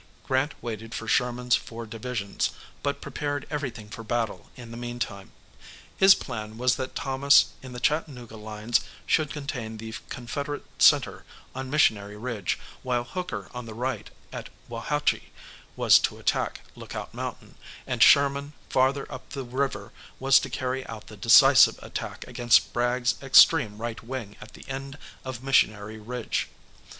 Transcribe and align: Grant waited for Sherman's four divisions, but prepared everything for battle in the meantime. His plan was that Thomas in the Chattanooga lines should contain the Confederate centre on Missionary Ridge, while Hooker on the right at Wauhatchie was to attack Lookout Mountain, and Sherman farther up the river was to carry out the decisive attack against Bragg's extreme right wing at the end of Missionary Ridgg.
Grant 0.23 0.55
waited 0.63 0.95
for 0.95 1.07
Sherman's 1.07 1.55
four 1.55 1.85
divisions, 1.85 2.49
but 2.81 3.01
prepared 3.01 3.45
everything 3.51 3.87
for 3.87 4.03
battle 4.03 4.49
in 4.55 4.71
the 4.71 4.75
meantime. 4.75 5.31
His 5.95 6.15
plan 6.15 6.57
was 6.57 6.73
that 6.77 6.95
Thomas 6.95 7.51
in 7.61 7.73
the 7.73 7.79
Chattanooga 7.79 8.35
lines 8.35 8.81
should 9.05 9.31
contain 9.31 9.77
the 9.77 9.93
Confederate 10.09 10.65
centre 10.79 11.23
on 11.53 11.69
Missionary 11.69 12.17
Ridge, 12.17 12.57
while 12.81 13.03
Hooker 13.03 13.47
on 13.53 13.67
the 13.67 13.75
right 13.75 14.09
at 14.33 14.49
Wauhatchie 14.67 15.29
was 15.75 15.99
to 15.99 16.17
attack 16.17 16.61
Lookout 16.75 17.13
Mountain, 17.13 17.53
and 17.85 18.01
Sherman 18.01 18.53
farther 18.69 19.05
up 19.11 19.29
the 19.29 19.43
river 19.45 19.91
was 20.19 20.39
to 20.39 20.49
carry 20.49 20.83
out 20.87 21.05
the 21.09 21.15
decisive 21.15 21.77
attack 21.79 22.25
against 22.27 22.73
Bragg's 22.73 23.21
extreme 23.21 23.77
right 23.77 24.01
wing 24.03 24.35
at 24.41 24.55
the 24.55 24.67
end 24.67 24.97
of 25.23 25.43
Missionary 25.43 25.99
Ridgg. 25.99 26.47